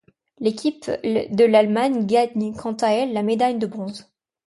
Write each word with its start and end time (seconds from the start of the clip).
L'équipe 0.39 0.89
I 1.03 1.27
de 1.29 1.45
l'Allemagne 1.45 2.07
gagne 2.07 2.55
quant 2.55 2.75
à 2.81 2.87
elle 2.91 3.13
la 3.13 3.21
médaille 3.21 3.59
de 3.59 3.67
bronze. 3.67 4.09